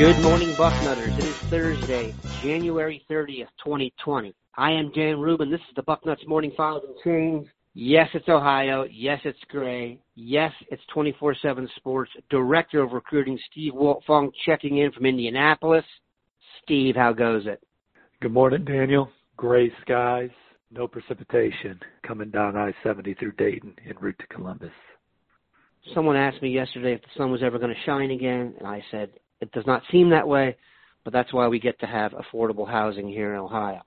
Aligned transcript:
Good 0.00 0.22
morning, 0.22 0.48
Bucknutters. 0.54 1.18
It 1.18 1.24
is 1.26 1.36
Thursday, 1.50 2.14
January 2.42 3.04
30th, 3.10 3.48
2020. 3.62 4.34
I 4.56 4.70
am 4.70 4.90
Dan 4.92 5.20
Rubin. 5.20 5.50
This 5.50 5.60
is 5.60 5.76
the 5.76 5.82
Bucknuts 5.82 6.26
Morning 6.26 6.54
Files 6.56 6.82
and 6.88 6.96
Chains. 7.04 7.46
Yes, 7.74 8.08
it's 8.14 8.26
Ohio. 8.26 8.86
Yes, 8.90 9.20
it's 9.24 9.38
gray. 9.50 10.00
Yes, 10.14 10.52
it's 10.70 10.80
24-7 10.96 11.68
Sports. 11.76 12.10
Director 12.30 12.82
of 12.82 12.92
Recruiting, 12.92 13.38
Steve 13.50 13.74
Wiltfong, 13.74 14.30
checking 14.46 14.78
in 14.78 14.90
from 14.92 15.04
Indianapolis. 15.04 15.84
Steve, 16.62 16.96
how 16.96 17.12
goes 17.12 17.42
it? 17.46 17.62
Good 18.22 18.32
morning, 18.32 18.64
Daniel. 18.64 19.10
Gray 19.36 19.70
skies, 19.82 20.30
no 20.70 20.88
precipitation 20.88 21.78
coming 22.06 22.30
down 22.30 22.56
I-70 22.56 23.18
through 23.18 23.32
Dayton 23.32 23.74
en 23.86 23.96
route 24.00 24.18
to 24.18 24.34
Columbus. 24.34 24.72
Someone 25.94 26.16
asked 26.16 26.40
me 26.40 26.48
yesterday 26.48 26.94
if 26.94 27.02
the 27.02 27.08
sun 27.18 27.30
was 27.30 27.42
ever 27.42 27.58
going 27.58 27.74
to 27.74 27.84
shine 27.84 28.12
again, 28.12 28.54
and 28.58 28.66
I 28.66 28.82
said 28.90 29.10
it 29.40 29.50
does 29.52 29.66
not 29.66 29.82
seem 29.90 30.10
that 30.10 30.26
way, 30.26 30.56
but 31.04 31.12
that's 31.12 31.32
why 31.32 31.48
we 31.48 31.58
get 31.58 31.78
to 31.80 31.86
have 31.86 32.12
affordable 32.12 32.68
housing 32.68 33.08
here 33.08 33.32
in 33.32 33.40
Ohio. 33.40 33.82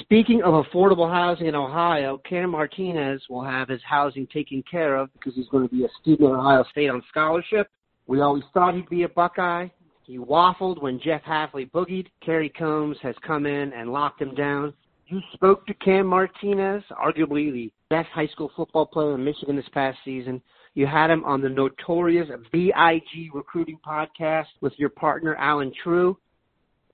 Speaking 0.00 0.42
of 0.42 0.64
affordable 0.64 1.10
housing 1.10 1.46
in 1.46 1.54
Ohio, 1.54 2.20
Cam 2.28 2.50
Martinez 2.50 3.22
will 3.30 3.44
have 3.44 3.68
his 3.68 3.80
housing 3.88 4.26
taken 4.26 4.62
care 4.68 4.96
of 4.96 5.12
because 5.12 5.34
he's 5.34 5.48
going 5.48 5.68
to 5.68 5.74
be 5.74 5.84
a 5.84 5.88
student 6.00 6.28
at 6.28 6.34
Ohio 6.34 6.64
State 6.70 6.90
on 6.90 7.02
scholarship. 7.08 7.68
We 8.08 8.20
always 8.20 8.42
thought 8.52 8.74
he'd 8.74 8.88
be 8.88 9.04
a 9.04 9.08
Buckeye. 9.08 9.68
He 10.04 10.18
waffled 10.18 10.82
when 10.82 11.00
Jeff 11.00 11.22
Hafley 11.22 11.70
boogied. 11.70 12.06
Kerry 12.24 12.48
Combs 12.48 12.96
has 13.02 13.14
come 13.26 13.46
in 13.46 13.72
and 13.72 13.92
locked 13.92 14.20
him 14.20 14.34
down. 14.34 14.72
You 15.06 15.20
spoke 15.34 15.66
to 15.66 15.74
Cam 15.74 16.06
Martinez, 16.06 16.82
arguably 16.90 17.52
the 17.52 17.70
best 17.90 18.08
high 18.08 18.26
school 18.28 18.50
football 18.56 18.86
player 18.86 19.14
in 19.14 19.24
Michigan 19.24 19.54
this 19.54 19.68
past 19.72 19.98
season. 20.04 20.42
You 20.76 20.86
had 20.86 21.08
him 21.08 21.24
on 21.24 21.40
the 21.40 21.48
notorious 21.48 22.28
BIG 22.52 23.32
recruiting 23.32 23.78
podcast 23.84 24.44
with 24.60 24.74
your 24.76 24.90
partner, 24.90 25.34
Allen 25.36 25.72
Trieu. 25.82 26.18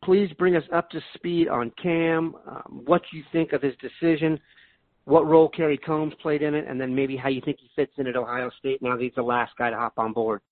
Please 0.04 0.30
bring 0.38 0.54
us 0.54 0.62
up 0.72 0.88
to 0.90 1.00
speed 1.14 1.48
on 1.48 1.72
Cam, 1.82 2.36
um, 2.46 2.82
what 2.86 3.02
you 3.12 3.24
think 3.32 3.52
of 3.52 3.60
his 3.60 3.74
decision, 3.82 4.38
what 5.04 5.26
role 5.26 5.48
Kerry 5.48 5.76
Combs 5.76 6.14
played 6.22 6.42
in 6.42 6.54
it, 6.54 6.64
and 6.68 6.80
then 6.80 6.94
maybe 6.94 7.16
how 7.16 7.28
you 7.28 7.40
think 7.44 7.58
he 7.58 7.68
fits 7.74 7.90
in 7.98 8.06
at 8.06 8.14
Ohio 8.14 8.52
State 8.60 8.80
now 8.82 8.96
that 8.96 9.02
he's 9.02 9.16
the 9.16 9.22
last 9.22 9.50
guy 9.58 9.70
to 9.70 9.76
hop 9.76 9.94
on 9.96 10.12
board. 10.12 10.42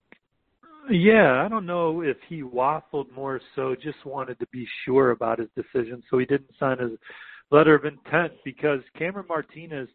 Yeah, 0.90 1.44
I 1.44 1.48
don't 1.48 1.66
know 1.66 2.00
if 2.00 2.16
he 2.28 2.42
waffled 2.42 3.12
more 3.14 3.40
so, 3.54 3.76
just 3.80 4.04
wanted 4.04 4.40
to 4.40 4.46
be 4.48 4.66
sure 4.84 5.12
about 5.12 5.38
his 5.38 5.48
decision, 5.54 6.02
so 6.10 6.18
he 6.18 6.26
didn't 6.26 6.50
sign 6.58 6.78
his 6.78 6.98
letter 7.52 7.76
of 7.76 7.84
intent 7.84 8.32
because 8.44 8.80
Cameron 8.98 9.26
Martinez 9.28 9.88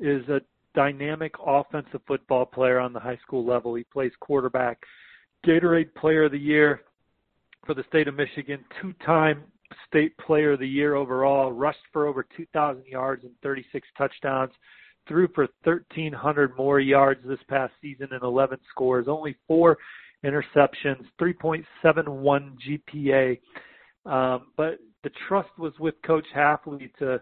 is 0.00 0.26
a 0.30 0.40
dynamic 0.78 1.34
offensive 1.44 2.00
football 2.06 2.46
player 2.46 2.78
on 2.78 2.92
the 2.92 3.00
high 3.00 3.18
school 3.26 3.44
level. 3.44 3.74
He 3.74 3.82
plays 3.82 4.12
quarterback, 4.20 4.78
Gatorade 5.44 5.92
Player 5.96 6.26
of 6.26 6.30
the 6.30 6.38
Year 6.38 6.82
for 7.66 7.74
the 7.74 7.82
state 7.88 8.06
of 8.06 8.14
Michigan, 8.14 8.64
two-time 8.80 9.42
state 9.88 10.16
player 10.18 10.52
of 10.52 10.60
the 10.60 10.68
year 10.68 10.94
overall, 10.94 11.50
rushed 11.50 11.80
for 11.92 12.06
over 12.06 12.24
2,000 12.36 12.84
yards 12.86 13.24
and 13.24 13.32
36 13.42 13.88
touchdowns, 13.98 14.52
threw 15.08 15.26
for 15.34 15.48
1,300 15.64 16.56
more 16.56 16.78
yards 16.78 17.22
this 17.26 17.40
past 17.48 17.72
season 17.82 18.06
and 18.12 18.22
11 18.22 18.60
scores, 18.70 19.08
only 19.08 19.36
four 19.48 19.78
interceptions, 20.24 21.04
3.71 21.20 22.54
GPA. 22.94 23.40
Um, 24.06 24.46
but 24.56 24.78
the 25.02 25.10
trust 25.26 25.50
was 25.58 25.72
with 25.80 25.96
Coach 26.06 26.26
Hafley 26.36 26.94
to 27.00 27.20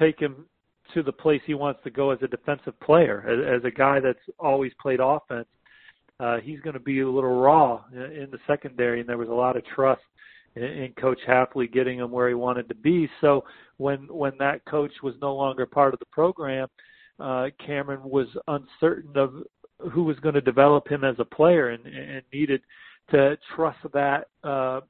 take 0.00 0.18
him 0.18 0.46
to 0.94 1.02
the 1.02 1.12
place 1.12 1.40
he 1.46 1.54
wants 1.54 1.80
to 1.84 1.90
go 1.90 2.10
as 2.10 2.18
a 2.22 2.28
defensive 2.28 2.78
player, 2.80 3.24
as, 3.28 3.60
as 3.60 3.64
a 3.64 3.70
guy 3.74 4.00
that's 4.00 4.18
always 4.38 4.72
played 4.80 5.00
offense. 5.00 5.48
Uh, 6.20 6.38
he's 6.38 6.60
going 6.60 6.74
to 6.74 6.80
be 6.80 7.00
a 7.00 7.08
little 7.08 7.40
raw 7.40 7.82
in 7.92 8.28
the 8.30 8.38
secondary, 8.46 9.00
and 9.00 9.08
there 9.08 9.18
was 9.18 9.28
a 9.28 9.32
lot 9.32 9.56
of 9.56 9.64
trust 9.66 10.02
in, 10.54 10.62
in 10.62 10.92
Coach 10.92 11.18
Hafley 11.26 11.72
getting 11.72 11.98
him 11.98 12.10
where 12.10 12.28
he 12.28 12.34
wanted 12.34 12.68
to 12.68 12.74
be. 12.74 13.08
So 13.20 13.44
when 13.78 14.06
when 14.08 14.32
that 14.38 14.64
coach 14.66 14.92
was 15.02 15.14
no 15.20 15.34
longer 15.34 15.66
part 15.66 15.94
of 15.94 16.00
the 16.00 16.06
program, 16.06 16.68
uh, 17.18 17.46
Cameron 17.64 18.02
was 18.04 18.28
uncertain 18.46 19.16
of 19.16 19.34
who 19.92 20.04
was 20.04 20.18
going 20.20 20.34
to 20.34 20.40
develop 20.40 20.86
him 20.86 21.02
as 21.02 21.16
a 21.18 21.24
player, 21.24 21.70
and, 21.70 21.84
and 21.86 22.22
needed 22.32 22.60
to 23.10 23.36
trust 23.56 23.78
that 23.92 24.28
uh, 24.44 24.80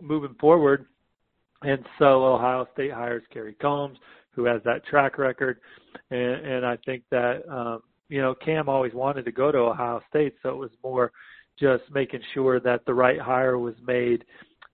moving 0.00 0.34
forward. 0.40 0.86
And 1.62 1.84
so 1.98 2.24
Ohio 2.24 2.66
State 2.72 2.92
hires 2.92 3.22
Kerry 3.32 3.54
Combs, 3.60 3.98
who 4.40 4.46
has 4.46 4.62
that 4.64 4.84
track 4.86 5.18
record. 5.18 5.60
And, 6.10 6.46
and 6.46 6.66
I 6.66 6.76
think 6.86 7.02
that, 7.10 7.42
um, 7.48 7.82
you 8.08 8.20
know, 8.20 8.34
Cam 8.34 8.68
always 8.68 8.94
wanted 8.94 9.24
to 9.26 9.32
go 9.32 9.52
to 9.52 9.58
Ohio 9.58 10.00
State, 10.08 10.34
so 10.42 10.48
it 10.50 10.56
was 10.56 10.70
more 10.82 11.12
just 11.58 11.82
making 11.92 12.20
sure 12.32 12.58
that 12.60 12.84
the 12.86 12.94
right 12.94 13.20
hire 13.20 13.58
was 13.58 13.74
made 13.86 14.24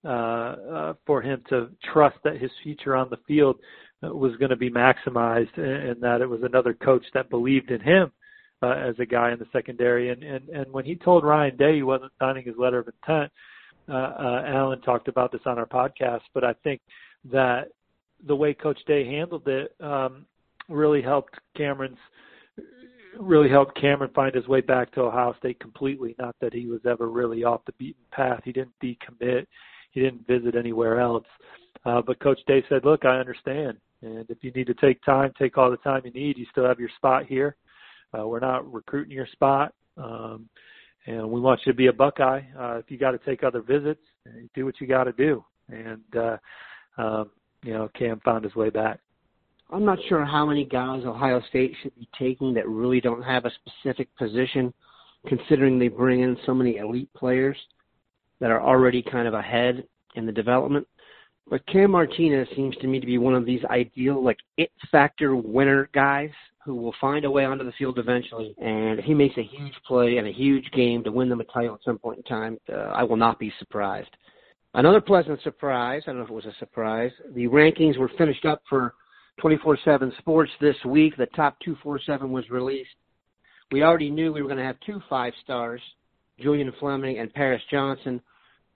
uh, 0.04 0.08
uh, 0.08 0.94
for 1.04 1.20
him 1.20 1.42
to 1.48 1.68
trust 1.92 2.16
that 2.22 2.40
his 2.40 2.50
future 2.62 2.94
on 2.94 3.10
the 3.10 3.18
field 3.26 3.56
was 4.02 4.36
going 4.36 4.50
to 4.50 4.56
be 4.56 4.70
maximized 4.70 5.56
and, 5.56 5.88
and 5.88 6.00
that 6.00 6.20
it 6.20 6.28
was 6.28 6.40
another 6.44 6.74
coach 6.74 7.04
that 7.12 7.28
believed 7.28 7.70
in 7.70 7.80
him 7.80 8.12
uh, 8.62 8.70
as 8.70 8.94
a 9.00 9.06
guy 9.06 9.32
in 9.32 9.38
the 9.38 9.46
secondary. 9.52 10.10
And, 10.10 10.22
and, 10.22 10.48
and 10.48 10.72
when 10.72 10.84
he 10.84 10.94
told 10.94 11.24
Ryan 11.24 11.56
Day 11.56 11.76
he 11.76 11.82
wasn't 11.82 12.12
signing 12.20 12.44
his 12.44 12.54
letter 12.56 12.78
of 12.78 12.86
intent, 12.88 13.32
uh, 13.88 13.92
uh, 13.92 14.42
Allen 14.46 14.80
talked 14.82 15.08
about 15.08 15.32
this 15.32 15.40
on 15.44 15.58
our 15.58 15.66
podcast, 15.66 16.22
but 16.34 16.44
I 16.44 16.52
think 16.62 16.80
that 17.32 17.68
the 18.26 18.36
way 18.36 18.54
Coach 18.54 18.78
Day 18.86 19.04
handled 19.04 19.46
it 19.48 19.74
um, 19.80 20.26
really 20.68 21.02
helped 21.02 21.34
Cameron's 21.56 21.98
really 23.18 23.48
helped 23.48 23.80
Cameron 23.80 24.10
find 24.14 24.34
his 24.34 24.46
way 24.46 24.60
back 24.60 24.92
to 24.92 25.02
Ohio 25.02 25.34
State 25.38 25.58
completely. 25.60 26.14
Not 26.18 26.36
that 26.40 26.52
he 26.52 26.66
was 26.66 26.80
ever 26.86 27.08
really 27.08 27.44
off 27.44 27.64
the 27.64 27.72
beaten 27.78 28.02
path. 28.12 28.40
He 28.44 28.52
didn't 28.52 28.74
decommit. 28.82 29.46
He 29.92 30.00
didn't 30.00 30.26
visit 30.26 30.54
anywhere 30.54 31.00
else. 31.00 31.24
Uh, 31.84 32.02
but 32.02 32.20
Coach 32.20 32.40
Day 32.46 32.64
said, 32.68 32.84
"Look, 32.84 33.04
I 33.04 33.18
understand, 33.18 33.78
and 34.02 34.28
if 34.28 34.42
you 34.42 34.50
need 34.52 34.66
to 34.66 34.74
take 34.74 35.02
time, 35.02 35.32
take 35.38 35.56
all 35.56 35.70
the 35.70 35.76
time 35.78 36.02
you 36.04 36.10
need. 36.10 36.36
You 36.36 36.46
still 36.50 36.66
have 36.66 36.80
your 36.80 36.90
spot 36.96 37.26
here. 37.26 37.56
Uh, 38.16 38.26
we're 38.26 38.40
not 38.40 38.70
recruiting 38.70 39.12
your 39.12 39.26
spot, 39.26 39.72
um, 39.96 40.48
and 41.06 41.30
we 41.30 41.40
want 41.40 41.60
you 41.64 41.72
to 41.72 41.76
be 41.76 41.86
a 41.86 41.92
Buckeye. 41.92 42.42
Uh, 42.58 42.78
if 42.78 42.90
you 42.90 42.98
got 42.98 43.12
to 43.12 43.18
take 43.18 43.44
other 43.44 43.62
visits, 43.62 44.02
do 44.54 44.64
what 44.64 44.80
you 44.80 44.86
got 44.86 45.04
to 45.04 45.12
do." 45.12 45.44
And 45.68 46.16
uh, 46.16 46.36
um, 46.98 47.30
you 47.62 47.72
know, 47.72 47.88
Cam 47.98 48.20
found 48.20 48.44
his 48.44 48.54
way 48.54 48.70
back. 48.70 49.00
I'm 49.70 49.84
not 49.84 49.98
sure 50.08 50.24
how 50.24 50.46
many 50.46 50.64
guys 50.64 51.04
Ohio 51.04 51.42
State 51.48 51.74
should 51.82 51.94
be 51.96 52.08
taking 52.16 52.54
that 52.54 52.68
really 52.68 53.00
don't 53.00 53.22
have 53.22 53.44
a 53.44 53.50
specific 53.50 54.08
position, 54.16 54.72
considering 55.26 55.78
they 55.78 55.88
bring 55.88 56.20
in 56.20 56.36
so 56.46 56.54
many 56.54 56.76
elite 56.76 57.12
players 57.14 57.56
that 58.40 58.50
are 58.50 58.62
already 58.62 59.02
kind 59.02 59.26
of 59.26 59.34
ahead 59.34 59.84
in 60.14 60.26
the 60.26 60.32
development. 60.32 60.86
But 61.48 61.66
Cam 61.66 61.92
Martinez 61.92 62.48
seems 62.54 62.76
to 62.76 62.86
me 62.86 63.00
to 63.00 63.06
be 63.06 63.18
one 63.18 63.34
of 63.34 63.46
these 63.46 63.64
ideal, 63.66 64.22
like, 64.22 64.38
it 64.56 64.70
factor 64.90 65.36
winner 65.36 65.88
guys 65.92 66.30
who 66.64 66.74
will 66.74 66.94
find 67.00 67.24
a 67.24 67.30
way 67.30 67.44
onto 67.44 67.64
the 67.64 67.72
field 67.72 67.98
eventually. 67.98 68.54
And 68.60 68.98
if 68.98 69.04
he 69.04 69.14
makes 69.14 69.36
a 69.38 69.42
huge 69.42 69.74
play 69.86 70.18
and 70.18 70.26
a 70.26 70.32
huge 70.32 70.68
game 70.72 71.04
to 71.04 71.12
win 71.12 71.28
them 71.28 71.40
a 71.40 71.44
title 71.44 71.74
at 71.74 71.84
some 71.84 71.98
point 71.98 72.18
in 72.18 72.24
time, 72.24 72.58
uh, 72.72 72.90
I 72.92 73.04
will 73.04 73.16
not 73.16 73.38
be 73.38 73.52
surprised. 73.60 74.10
Another 74.76 75.00
pleasant 75.00 75.40
surprise, 75.42 76.02
I 76.04 76.10
don't 76.10 76.18
know 76.18 76.24
if 76.24 76.30
it 76.30 76.34
was 76.34 76.44
a 76.44 76.54
surprise, 76.58 77.10
the 77.34 77.46
rankings 77.46 77.96
were 77.96 78.10
finished 78.18 78.44
up 78.44 78.60
for 78.68 78.92
24-7 79.42 80.16
Sports 80.18 80.50
this 80.60 80.76
week. 80.84 81.16
The 81.16 81.24
top 81.34 81.58
247 81.64 82.30
was 82.30 82.50
released. 82.50 82.90
We 83.72 83.82
already 83.82 84.10
knew 84.10 84.34
we 84.34 84.42
were 84.42 84.48
going 84.48 84.58
to 84.58 84.66
have 84.66 84.76
two 84.84 85.00
five 85.08 85.32
stars, 85.42 85.80
Julian 86.38 86.74
Fleming 86.78 87.18
and 87.18 87.32
Paris 87.32 87.62
Johnson. 87.70 88.20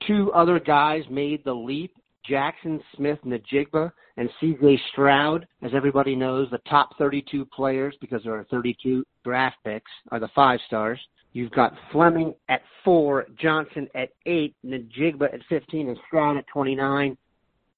Two 0.07 0.33
other 0.33 0.59
guys 0.59 1.03
made 1.11 1.45
the 1.45 1.53
leap, 1.53 1.93
Jackson 2.27 2.81
Smith 2.97 3.19
Njigba 3.27 3.93
and 4.17 4.31
CJ 4.43 4.79
Stroud. 4.93 5.47
As 5.61 5.73
everybody 5.75 6.17
knows, 6.17 6.49
the 6.51 6.59
top 6.67 6.97
32 6.97 7.45
players, 7.55 7.95
because 8.01 8.23
there 8.25 8.35
are 8.35 8.47
32 8.51 9.05
draft 9.23 9.57
picks, 9.67 9.91
are 10.11 10.19
the 10.19 10.31
five 10.35 10.61
stars. 10.67 10.99
You've 11.33 11.53
got 11.53 11.73
Fleming 11.93 12.35
at 12.49 12.63
four, 12.85 13.27
Johnson 13.41 13.89
at 13.95 14.11
eight, 14.27 14.55
Njigba 14.65 15.33
at 15.33 15.41
15, 15.49 15.89
and 15.89 15.99
Stroud 16.07 16.37
at 16.37 16.47
29. 16.53 17.17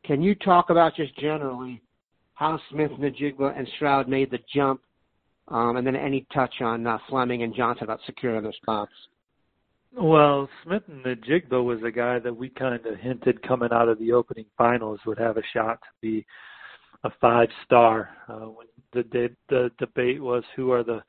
Can 0.04 0.22
you 0.22 0.34
talk 0.34 0.70
about 0.70 0.96
just 0.96 1.16
generally 1.18 1.82
how 2.34 2.58
Smith, 2.70 2.90
Njigba, 2.92 3.56
and 3.56 3.68
Stroud 3.76 4.08
made 4.08 4.30
the 4.30 4.38
jump, 4.54 4.80
um, 5.48 5.76
and 5.76 5.86
then 5.86 5.96
any 5.96 6.26
touch 6.32 6.54
on 6.60 6.86
uh, 6.86 6.98
Fleming 7.08 7.42
and 7.42 7.54
Johnson 7.54 7.84
about 7.84 8.00
securing 8.06 8.42
their 8.42 8.52
spots? 8.52 8.92
Well, 9.94 10.48
Smith 10.64 10.82
and 10.88 11.04
Njigba 11.04 11.62
was 11.62 11.80
a 11.86 11.90
guy 11.90 12.18
that 12.20 12.34
we 12.34 12.48
kind 12.48 12.74
of 12.74 12.98
hinted 12.98 13.46
coming 13.46 13.68
out 13.72 13.88
of 13.88 13.98
the 13.98 14.12
opening 14.12 14.46
finals 14.56 15.00
would 15.04 15.18
have 15.18 15.36
a 15.36 15.42
shot 15.52 15.80
to 15.82 15.88
be 16.00 16.24
a 17.04 17.10
five 17.20 17.48
star. 17.66 18.10
Uh, 18.28 18.46
when 18.46 18.66
the, 18.94 19.02
the 19.12 19.28
the 19.50 19.70
debate 19.78 20.22
was 20.22 20.42
who 20.56 20.72
are 20.72 20.82
the 20.82 21.02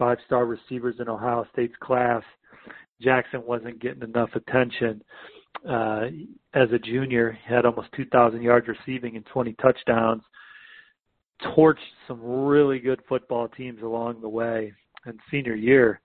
five 0.00 0.16
star 0.24 0.46
receivers 0.46 0.96
in 0.98 1.08
Ohio 1.08 1.46
State's 1.52 1.76
class. 1.80 2.22
Jaxon 3.04 3.44
wasn't 3.44 3.80
getting 3.80 4.02
enough 4.02 4.30
attention. 4.34 5.02
Uh, 5.68 6.06
as 6.54 6.72
a 6.72 6.78
junior, 6.78 7.38
he 7.46 7.54
had 7.54 7.66
almost 7.66 7.88
2,000 7.94 8.40
yards 8.40 8.66
receiving 8.66 9.16
and 9.16 9.26
20 9.26 9.52
touchdowns. 9.62 10.22
Torched 11.56 11.76
some 12.08 12.20
really 12.22 12.78
good 12.78 13.00
football 13.08 13.46
teams 13.48 13.82
along 13.82 14.22
the 14.22 14.28
way. 14.28 14.72
And 15.04 15.20
senior 15.30 15.54
year, 15.54 16.00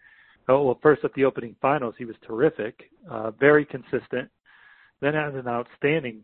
oh 0.49 0.63
well, 0.63 0.79
first 0.81 1.03
at 1.03 1.13
the 1.13 1.25
opening 1.25 1.55
finals, 1.61 1.95
he 1.97 2.05
was 2.05 2.15
terrific, 2.25 2.89
uh, 3.09 3.31
very 3.31 3.65
consistent. 3.65 4.29
then 5.01 5.13
had 5.13 5.35
an 5.35 5.47
outstanding, 5.47 6.23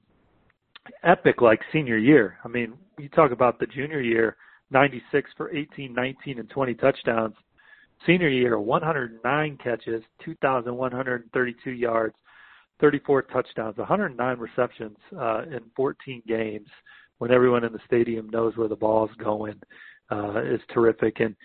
epic 1.03 1.41
like 1.41 1.59
senior 1.71 1.97
year. 1.97 2.37
I 2.43 2.47
mean, 2.47 2.73
you 2.97 3.09
talk 3.09 3.31
about 3.31 3.59
the 3.59 3.65
junior 3.65 4.01
year, 4.01 4.37
96 4.71 5.29
for 5.35 5.53
18, 5.55 5.93
19, 5.93 6.39
and 6.39 6.49
20 6.49 6.73
touchdowns. 6.75 7.35
Senior 8.05 8.29
year, 8.29 8.59
109 8.59 9.57
catches, 9.63 10.03
2,132 10.25 11.71
yards, 11.71 12.15
34 12.79 13.21
touchdowns, 13.23 13.77
109 13.77 14.39
receptions 14.39 14.97
uh, 15.19 15.43
in 15.43 15.59
14 15.75 16.23
games. 16.27 16.67
When 17.19 17.31
everyone 17.31 17.63
in 17.63 17.71
the 17.71 17.79
stadium 17.85 18.29
knows 18.29 18.57
where 18.57 18.67
the 18.67 18.75
ball 18.75 19.05
is 19.05 19.15
going, 19.23 19.59
uh, 20.11 20.41
is 20.43 20.59
terrific. 20.73 21.19
And 21.19 21.35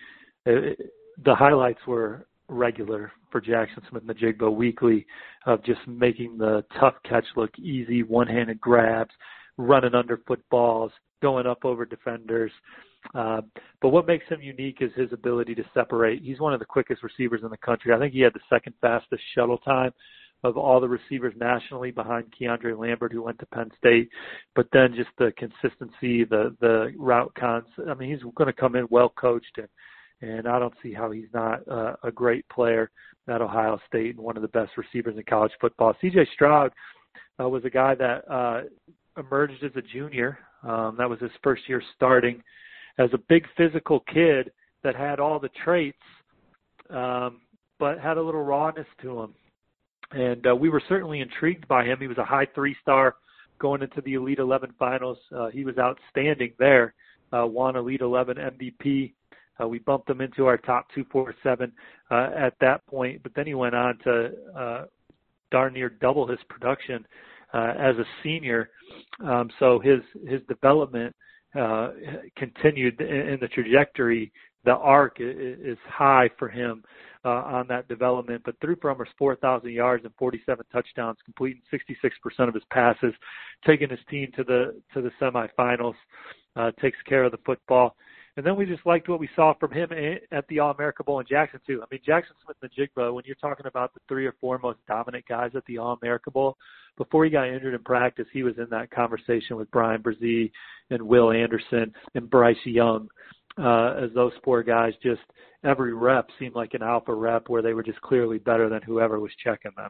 it, 0.45 0.79
uh, 0.79 0.83
the 1.25 1.35
highlights 1.35 1.79
were 1.87 2.27
regular 2.47 3.11
for 3.31 3.41
Jaxon 3.41 3.87
Smith-Njigba 3.89 4.53
weekly 4.53 5.05
of 5.45 5.63
just 5.63 5.79
making 5.87 6.37
the 6.37 6.63
tough 6.79 6.95
catch 7.07 7.25
look 7.35 7.51
easy, 7.59 8.03
one-handed 8.03 8.59
grabs, 8.61 9.11
running 9.57 9.95
under 9.95 10.17
footballs, 10.27 10.91
going 11.21 11.47
up 11.47 11.65
over 11.65 11.85
defenders. 11.85 12.51
Uh, 12.51 12.96
but 13.13 13.89
what 13.89 14.07
makes 14.07 14.27
him 14.27 14.41
unique 14.41 14.77
is 14.81 14.91
his 14.95 15.11
ability 15.13 15.55
to 15.55 15.63
separate. 15.73 16.21
He's 16.21 16.39
one 16.39 16.53
of 16.53 16.59
the 16.59 16.65
quickest 16.65 17.03
receivers 17.03 17.41
in 17.43 17.49
the 17.49 17.57
country. 17.57 17.93
I 17.93 17.99
think 17.99 18.13
he 18.13 18.21
had 18.21 18.33
the 18.33 18.39
second 18.49 18.73
fastest 18.81 19.21
shuttle 19.35 19.57
time 19.59 19.91
of 20.43 20.57
all 20.57 20.79
the 20.79 20.87
receivers 20.87 21.33
nationally 21.37 21.91
behind 21.91 22.33
Keandre 22.39 22.77
Lambert, 22.77 23.11
who 23.11 23.23
went 23.23 23.39
to 23.39 23.45
Penn 23.47 23.71
State. 23.77 24.09
But 24.55 24.67
then 24.71 24.93
just 24.95 25.09
the 25.17 25.33
consistency, 25.37 26.23
the 26.23 26.55
the 26.59 26.93
route 26.97 27.33
cons. 27.35 27.65
I 27.89 27.93
mean, 27.93 28.11
he's 28.11 28.23
going 28.35 28.47
to 28.47 28.53
come 28.53 28.75
in 28.75 28.87
well 28.89 29.09
coached, 29.09 29.57
and 29.57 29.67
and 30.21 30.47
I 30.47 30.59
don't 30.59 30.73
see 30.81 30.93
how 30.93 31.11
he's 31.11 31.29
not 31.33 31.67
uh, 31.67 31.95
a 32.03 32.11
great 32.11 32.47
player 32.49 32.89
at 33.27 33.41
Ohio 33.41 33.79
State 33.87 34.15
and 34.15 34.23
one 34.23 34.35
of 34.35 34.41
the 34.41 34.47
best 34.49 34.71
receivers 34.77 35.15
in 35.17 35.23
college 35.23 35.51
football. 35.59 35.93
C.J. 36.01 36.27
Stroud 36.33 36.71
uh, 37.39 37.47
was 37.47 37.65
a 37.65 37.69
guy 37.69 37.93
that 37.95 38.31
uh, 38.31 38.61
emerged 39.17 39.63
as 39.63 39.71
a 39.75 39.81
junior. 39.81 40.39
Um, 40.63 40.95
that 40.97 41.09
was 41.09 41.19
his 41.19 41.31
first 41.43 41.63
year 41.67 41.83
starting 41.95 42.41
as 42.97 43.09
a 43.13 43.17
big 43.29 43.45
physical 43.55 44.01
kid 44.13 44.51
that 44.83 44.95
had 44.95 45.19
all 45.19 45.39
the 45.39 45.49
traits, 45.63 45.97
um, 46.89 47.41
but 47.79 47.99
had 47.99 48.17
a 48.17 48.21
little 48.21 48.43
rawness 48.43 48.87
to 49.01 49.21
him. 49.21 49.33
And 50.11 50.47
uh, 50.47 50.55
we 50.55 50.69
were 50.69 50.81
certainly 50.87 51.19
intrigued 51.19 51.67
by 51.67 51.83
him. 51.83 51.99
He 51.99 52.07
was 52.07 52.17
a 52.17 52.25
high 52.25 52.47
three 52.55 52.75
star 52.81 53.15
going 53.59 53.81
into 53.81 54.01
the 54.01 54.13
Elite 54.13 54.39
11 54.39 54.73
finals. 54.79 55.17
Uh, 55.35 55.47
he 55.47 55.65
was 55.65 55.77
outstanding 55.77 56.53
there. 56.59 56.93
Uh, 57.33 57.45
won 57.45 57.75
Elite 57.75 58.01
11 58.01 58.37
MVP. 58.37 59.13
Uh, 59.61 59.67
we 59.67 59.79
bumped 59.79 60.09
him 60.09 60.21
into 60.21 60.45
our 60.45 60.57
top 60.57 60.87
247 60.93 61.71
uh, 62.09 62.29
at 62.37 62.53
that 62.61 62.85
point, 62.87 63.21
but 63.23 63.33
then 63.35 63.45
he 63.45 63.53
went 63.53 63.75
on 63.75 63.97
to 64.03 64.31
uh, 64.55 64.85
darn 65.51 65.73
near 65.73 65.89
double 65.89 66.27
his 66.27 66.39
production 66.47 67.05
uh, 67.53 67.73
as 67.77 67.95
a 67.97 68.05
senior. 68.23 68.69
Um, 69.25 69.49
so 69.59 69.79
his 69.79 69.99
his 70.27 70.41
development 70.47 71.15
uh, 71.55 71.91
continued 72.35 72.99
in 73.01 73.37
the 73.39 73.47
trajectory. 73.47 74.31
The 74.65 74.73
arc 74.73 75.17
is 75.19 75.77
high 75.87 76.29
for 76.37 76.49
him 76.49 76.83
uh, 77.23 77.29
on 77.29 77.67
that 77.67 77.87
development, 77.87 78.41
but 78.45 78.55
threw 78.59 78.75
for 78.81 78.89
almost 78.89 79.11
4,000 79.17 79.71
yards 79.71 80.03
and 80.03 80.13
47 80.17 80.65
touchdowns, 80.71 81.17
completing 81.23 81.61
66% 81.71 82.47
of 82.47 82.53
his 82.53 82.63
passes, 82.71 83.13
taking 83.65 83.89
his 83.89 83.99
team 84.09 84.29
to 84.35 84.43
the 84.43 84.81
to 84.93 85.01
the 85.01 85.11
semifinals. 85.21 85.95
Uh, 86.55 86.71
takes 86.81 86.97
care 87.07 87.23
of 87.23 87.31
the 87.31 87.37
football. 87.45 87.95
And 88.37 88.45
then 88.45 88.55
we 88.55 88.67
just 88.67 88.85
liked 88.85 89.09
what 89.09 89.19
we 89.19 89.27
saw 89.35 89.55
from 89.55 89.71
him 89.71 89.89
at 90.31 90.47
the 90.47 90.59
All 90.59 90.69
America 90.69 91.03
Bowl 91.03 91.19
in 91.19 91.25
Jaxon 91.25 91.59
too. 91.65 91.81
I 91.81 91.85
mean, 91.91 92.01
Jaxon 92.07 92.35
Smith-Njigba, 92.45 93.11
when 93.11 93.23
you're 93.25 93.35
talking 93.35 93.65
about 93.65 93.95
the 93.95 93.99
three 94.07 94.27
or 94.27 94.35
four 94.39 94.59
most 94.59 94.77
dominant 94.87 95.25
guys 95.27 95.51
at 95.55 95.65
the 95.65 95.79
All 95.79 95.97
America 96.01 96.29
Bowl, 96.29 96.55
before 96.97 97.25
he 97.25 97.31
got 97.31 97.47
injured 97.47 97.73
in 97.73 97.83
practice, 97.83 98.27
he 98.31 98.43
was 98.43 98.53
in 98.59 98.67
that 98.69 98.91
conversation 98.91 99.57
with 99.57 99.71
Bryan 99.71 100.03
Bresee 100.03 100.51
and 100.91 101.01
Will 101.01 101.31
Anderson 101.31 101.91
and 102.13 102.29
Bryce 102.29 102.55
Young. 102.63 103.09
Uh, 103.57 103.95
as 104.03 104.11
those 104.13 104.33
four 104.43 104.61
guys 104.61 104.93
just 105.01 105.21
every 105.63 105.91
rep 105.91 106.29
seemed 106.37 106.53
like 106.53 106.75
an 106.75 106.83
alpha 106.83 107.11
rep 107.11 107.49
where 107.49 107.63
they 107.63 107.73
were 107.73 107.81
just 107.81 107.99
clearly 108.01 108.37
better 108.37 108.69
than 108.69 108.83
whoever 108.83 109.19
was 109.19 109.31
checking 109.43 109.71
them. 109.75 109.89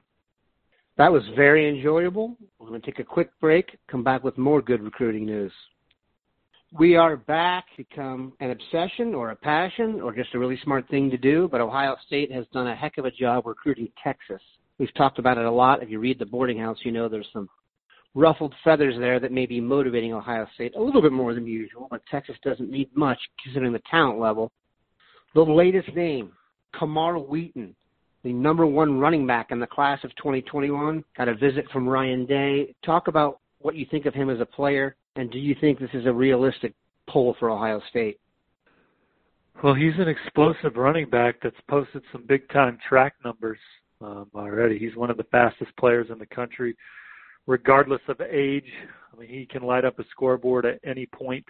That 0.95 1.11
was 1.11 1.23
very 1.35 1.67
enjoyable. 1.67 2.37
We're 2.59 2.69
going 2.69 2.81
to 2.81 2.85
take 2.85 2.99
a 2.99 3.03
quick 3.03 3.29
break, 3.41 3.77
come 3.91 4.05
back 4.05 4.23
with 4.23 4.37
more 4.37 4.61
good 4.61 4.81
recruiting 4.81 5.25
news. 5.25 5.51
We 6.73 6.97
are 6.97 7.15
back 7.15 7.65
become 7.77 8.33
an 8.41 8.51
obsession 8.51 9.15
or 9.15 9.31
a 9.31 9.35
passion 9.37 10.01
or 10.01 10.13
just 10.13 10.33
a 10.33 10.39
really 10.39 10.59
smart 10.65 10.85
thing 10.89 11.09
to 11.09 11.17
do, 11.17 11.47
but 11.49 11.61
Ohio 11.61 11.95
State 12.05 12.29
has 12.33 12.45
done 12.51 12.67
a 12.67 12.75
heck 12.75 12.97
of 12.97 13.05
a 13.05 13.11
job 13.11 13.45
recruiting 13.45 13.87
Texas. 14.03 14.41
We've 14.77 14.93
talked 14.95 15.17
about 15.17 15.37
it 15.37 15.45
a 15.45 15.51
lot. 15.51 15.81
If 15.81 15.89
you 15.89 15.99
read 15.99 16.19
the 16.19 16.25
boarding 16.25 16.59
house, 16.59 16.77
you 16.83 16.91
know 16.91 17.07
there's 17.07 17.29
some 17.31 17.47
ruffled 18.15 18.53
feathers 18.65 18.95
there 18.99 19.17
that 19.17 19.31
may 19.31 19.45
be 19.45 19.61
motivating 19.61 20.13
Ohio 20.13 20.45
State 20.55 20.75
a 20.75 20.81
little 20.81 21.01
bit 21.01 21.13
more 21.13 21.33
than 21.33 21.47
usual, 21.47 21.87
but 21.89 22.01
Texas 22.11 22.35
doesn't 22.43 22.69
need 22.69 22.89
much 22.93 23.19
considering 23.41 23.71
the 23.71 23.81
talent 23.89 24.19
level. 24.19 24.51
The 25.35 25.41
latest 25.41 25.95
name, 25.95 26.33
Camar 26.77 27.17
Wheaton, 27.17 27.77
the 28.23 28.33
number 28.33 28.65
one 28.65 28.99
running 28.99 29.25
back 29.25 29.51
in 29.51 29.61
the 29.61 29.67
class 29.67 30.03
of 30.03 30.13
2021, 30.17 31.01
got 31.15 31.29
a 31.29 31.35
visit 31.35 31.65
from 31.71 31.87
Ryan 31.87 32.25
Day. 32.25 32.75
Talk 32.83 33.07
about 33.07 33.39
what 33.59 33.75
you 33.75 33.85
think 33.89 34.05
of 34.05 34.13
him 34.13 34.29
as 34.29 34.41
a 34.41 34.45
player 34.45 34.97
and 35.17 35.31
do 35.31 35.39
you 35.39 35.55
think 35.59 35.79
this 35.79 35.89
is 35.93 36.05
a 36.05 36.13
realistic 36.13 36.73
pull 37.11 37.35
for 37.39 37.49
Ohio 37.49 37.81
State? 37.89 38.19
Well, 39.63 39.73
he's 39.73 39.93
an 39.97 40.07
explosive 40.07 40.75
running 40.75 41.09
back 41.09 41.37
that's 41.41 41.55
posted 41.67 42.03
some 42.11 42.25
big 42.27 42.47
time 42.49 42.77
track 42.87 43.15
numbers 43.25 43.57
um, 44.01 44.29
already. 44.35 44.77
He's 44.77 44.95
one 44.95 45.09
of 45.09 45.17
the 45.17 45.23
fastest 45.25 45.75
players 45.77 46.07
in 46.11 46.19
the 46.19 46.27
country, 46.27 46.77
regardless 47.47 48.01
of 48.07 48.21
age. 48.21 48.71
I 49.11 49.19
mean, 49.19 49.29
he 49.29 49.47
can 49.47 49.63
light 49.63 49.83
up 49.83 49.97
a 49.97 50.03
scoreboard 50.11 50.65
at 50.65 50.79
any 50.83 51.07
point, 51.07 51.45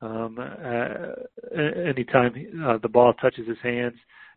um, 0.00 0.38
uh, 0.38 1.58
anytime 1.58 2.32
uh, 2.64 2.78
the 2.78 2.88
ball 2.88 3.12
touches 3.14 3.48
his 3.48 3.58
hands. 3.62 3.96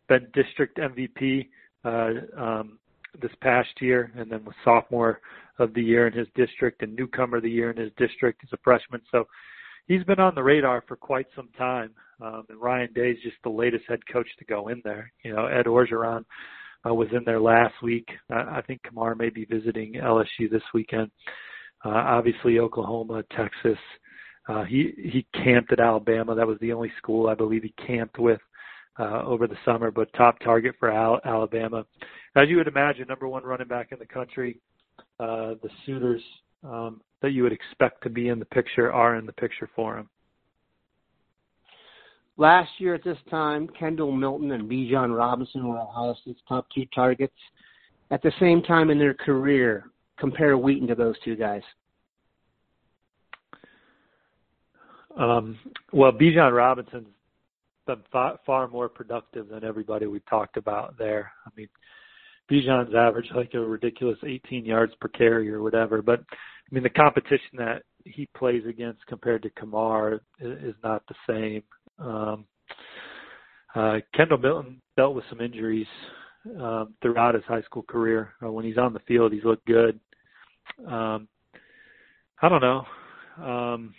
Been 0.09 0.27
district 0.33 0.79
MVP 0.79 1.49
uh, 1.85 2.41
um, 2.41 2.79
this 3.21 3.31
past 3.41 3.69
year, 3.81 4.11
and 4.17 4.31
then 4.31 4.43
was 4.45 4.55
sophomore 4.63 5.21
of 5.59 5.73
the 5.73 5.83
year 5.83 6.07
in 6.07 6.13
his 6.13 6.27
district 6.35 6.81
and 6.81 6.95
newcomer 6.95 7.37
of 7.37 7.43
the 7.43 7.49
year 7.49 7.71
in 7.71 7.77
his 7.77 7.91
district 7.97 8.41
as 8.43 8.49
a 8.53 8.57
freshman. 8.63 9.01
So 9.11 9.25
he's 9.87 10.03
been 10.03 10.19
on 10.19 10.35
the 10.35 10.43
radar 10.43 10.83
for 10.87 10.95
quite 10.95 11.27
some 11.35 11.49
time. 11.57 11.91
Um, 12.21 12.45
and 12.49 12.61
Ryan 12.61 12.91
Day 12.93 13.11
is 13.11 13.21
just 13.23 13.35
the 13.43 13.49
latest 13.49 13.85
head 13.87 13.99
coach 14.11 14.27
to 14.39 14.45
go 14.45 14.69
in 14.69 14.81
there. 14.83 15.11
You 15.23 15.33
know, 15.33 15.45
Ed 15.45 15.65
Orgeron 15.65 16.23
uh, 16.87 16.93
was 16.93 17.09
in 17.11 17.23
there 17.25 17.39
last 17.39 17.73
week. 17.81 18.07
I, 18.29 18.57
I 18.57 18.61
think 18.65 18.81
Camar 18.83 19.15
may 19.15 19.29
be 19.29 19.45
visiting 19.45 19.93
LSU 19.93 20.49
this 20.49 20.63
weekend. 20.73 21.11
Uh, 21.85 21.89
obviously, 21.89 22.59
Oklahoma, 22.59 23.23
Texas. 23.35 23.77
Uh, 24.47 24.63
he 24.63 24.93
he 24.97 25.25
camped 25.43 25.71
at 25.71 25.79
Alabama. 25.79 26.35
That 26.35 26.47
was 26.47 26.57
the 26.59 26.73
only 26.73 26.91
school 26.97 27.27
I 27.27 27.35
believe 27.35 27.63
he 27.63 27.73
camped 27.85 28.19
with 28.19 28.39
uh, 28.99 29.23
over 29.23 29.47
the 29.47 29.57
summer. 29.65 29.91
But 29.91 30.11
top 30.13 30.39
target 30.39 30.75
for 30.79 30.91
Al- 30.91 31.21
Alabama, 31.25 31.85
as 32.35 32.49
you 32.49 32.57
would 32.57 32.67
imagine, 32.67 33.07
number 33.07 33.27
one 33.27 33.43
running 33.43 33.67
back 33.67 33.91
in 33.91 33.99
the 33.99 34.05
country 34.05 34.59
uh, 35.19 35.55
the 35.61 35.69
suitors 35.85 36.21
um, 36.63 37.01
that 37.21 37.31
you 37.31 37.43
would 37.43 37.53
expect 37.53 38.03
to 38.03 38.09
be 38.09 38.29
in 38.29 38.39
the 38.39 38.45
picture 38.45 38.91
are 38.91 39.15
in 39.15 39.25
the 39.25 39.33
picture 39.33 39.69
for 39.75 39.97
him. 39.97 40.09
Last 42.37 42.71
year 42.79 42.95
at 42.95 43.03
this 43.03 43.17
time, 43.29 43.69
Kendall 43.79 44.11
Milton 44.11 44.51
and 44.51 44.69
Bijan 44.69 45.15
Robinson 45.15 45.67
were 45.67 45.77
Ohio 45.77 46.15
State's 46.21 46.41
top 46.47 46.65
two 46.73 46.85
targets. 46.93 47.35
At 48.09 48.23
the 48.23 48.31
same 48.39 48.63
time 48.63 48.89
in 48.89 48.97
their 48.97 49.13
career, 49.13 49.85
compare 50.17 50.57
Wheaton 50.57 50.87
to 50.87 50.95
those 50.95 51.15
two 51.23 51.35
guys. 51.35 51.61
Um, 55.17 55.59
well, 55.91 56.11
Bijan 56.11 56.55
Robinson's 56.55 57.07
been 57.85 58.01
far, 58.11 58.39
far 58.45 58.67
more 58.67 58.89
productive 58.89 59.49
than 59.49 59.63
everybody 59.63 60.07
we 60.07 60.19
talked 60.29 60.57
about 60.57 60.97
there. 60.97 61.31
I 61.45 61.49
mean, 61.55 61.67
Bijan's 62.51 62.93
average 62.95 63.29
like 63.35 63.53
a 63.53 63.59
ridiculous 63.59 64.17
18 64.25 64.65
yards 64.65 64.93
per 64.99 65.07
carry 65.09 65.51
or 65.51 65.61
whatever. 65.61 66.01
But 66.01 66.19
I 66.19 66.73
mean, 66.73 66.83
the 66.83 66.89
competition 66.89 67.57
that 67.57 67.83
he 68.05 68.27
plays 68.35 68.63
against 68.67 69.05
compared 69.07 69.43
to 69.43 69.49
Camar 69.51 70.21
is, 70.39 70.57
is 70.63 70.75
not 70.83 71.03
the 71.07 71.15
same. 71.27 71.63
Um, 71.99 72.45
uh, 73.75 73.97
Kendall 74.15 74.37
Milton 74.37 74.81
dealt 74.97 75.15
with 75.15 75.25
some 75.29 75.41
injuries 75.41 75.87
um, 76.59 76.93
throughout 77.01 77.35
his 77.35 77.43
high 77.45 77.61
school 77.63 77.83
career. 77.83 78.33
Uh, 78.43 78.51
when 78.51 78.65
he's 78.65 78.77
on 78.77 78.93
the 78.93 78.99
field, 79.07 79.33
he's 79.33 79.43
looked 79.43 79.65
good. 79.65 79.99
Um, 80.87 81.27
I 82.41 82.49
don't 82.49 82.61
know. 82.61 82.85
Um, 83.37 83.93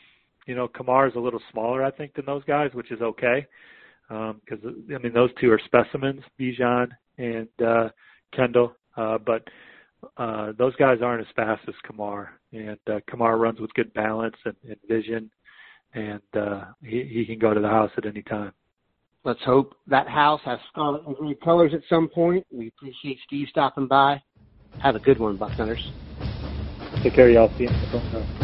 you 0.46 0.54
know, 0.54 0.68
Camar 0.68 1.08
is 1.08 1.14
a 1.14 1.20
little 1.20 1.40
smaller, 1.50 1.84
I 1.84 1.90
think, 1.90 2.14
than 2.14 2.26
those 2.26 2.44
guys, 2.44 2.70
which 2.74 2.90
is 2.90 3.00
okay 3.00 3.46
because 4.08 4.64
um, 4.64 4.84
I 4.94 4.98
mean 4.98 5.12
those 5.12 5.30
two 5.40 5.50
are 5.50 5.60
specimens, 5.64 6.22
Bijan 6.38 6.88
and 7.18 7.48
uh, 7.64 7.88
Kendall, 8.34 8.74
uh, 8.96 9.18
but 9.18 9.46
uh, 10.18 10.52
those 10.58 10.74
guys 10.76 10.98
aren't 11.02 11.22
as 11.22 11.32
fast 11.34 11.62
as 11.68 11.74
Camar, 11.84 12.28
and 12.52 12.78
uh, 12.90 13.00
Camar 13.08 13.38
runs 13.38 13.60
with 13.60 13.72
good 13.74 13.92
balance 13.94 14.36
and, 14.44 14.56
and 14.68 14.76
vision, 14.88 15.30
and 15.94 16.20
uh, 16.36 16.64
he, 16.82 17.04
he 17.04 17.24
can 17.24 17.38
go 17.38 17.54
to 17.54 17.60
the 17.60 17.68
house 17.68 17.90
at 17.96 18.06
any 18.06 18.22
time. 18.22 18.52
Let's 19.24 19.42
hope 19.44 19.74
that 19.86 20.06
house 20.06 20.40
has 20.44 20.58
scarlet 20.70 21.06
and 21.06 21.16
green 21.16 21.36
colors 21.42 21.72
at 21.72 21.80
some 21.88 22.08
point. 22.08 22.46
We 22.52 22.68
appreciate 22.68 23.18
Steve 23.26 23.46
stopping 23.48 23.86
by. 23.86 24.22
Have 24.82 24.96
a 24.96 25.00
good 25.00 25.18
one, 25.18 25.38
Bucknutters. 25.38 25.82
Take 27.02 27.14
care, 27.14 27.30
y'all. 27.30 27.50
See 27.56 27.64
you 27.64 27.70
on 27.70 27.80
the 27.80 28.10
phone. 28.10 28.43